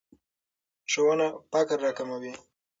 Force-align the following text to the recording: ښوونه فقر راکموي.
ښوونه 0.91 1.27
فقر 1.51 1.77
راکموي. 1.85 2.33